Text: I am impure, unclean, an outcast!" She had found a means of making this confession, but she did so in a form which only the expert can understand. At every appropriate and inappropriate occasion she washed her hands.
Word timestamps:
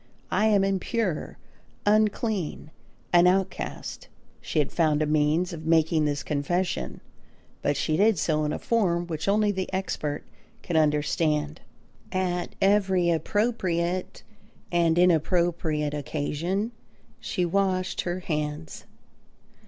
I 0.31 0.47
am 0.47 0.63
impure, 0.63 1.37
unclean, 1.85 2.71
an 3.13 3.27
outcast!" 3.27 4.07
She 4.41 4.57
had 4.57 4.71
found 4.71 5.03
a 5.03 5.05
means 5.05 5.53
of 5.53 5.67
making 5.67 6.05
this 6.05 6.23
confession, 6.23 7.01
but 7.61 7.77
she 7.77 7.97
did 7.97 8.17
so 8.17 8.43
in 8.43 8.51
a 8.51 8.57
form 8.57 9.05
which 9.05 9.27
only 9.27 9.51
the 9.51 9.71
expert 9.71 10.23
can 10.63 10.75
understand. 10.75 11.61
At 12.11 12.55
every 12.59 13.11
appropriate 13.11 14.23
and 14.71 14.97
inappropriate 14.97 15.93
occasion 15.93 16.71
she 17.19 17.45
washed 17.45 18.01
her 18.01 18.21
hands. 18.21 18.85